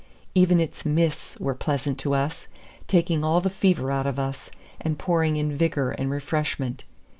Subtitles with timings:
[0.33, 2.47] Even its mists were pleasant to us,
[2.87, 6.85] taking all the fever out of us, and pouring in vigor and refreshment.